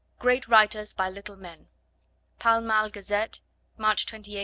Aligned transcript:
GREAT 0.17 0.47
WRITERS 0.47 0.95
BY 0.95 1.09
LITTLE 1.09 1.35
MEN 1.35 1.67
(Pall 2.39 2.61
Mall 2.61 2.89
Gazette, 2.89 3.41
March 3.77 4.07
28, 4.07 4.33
1887.) 4.33 4.37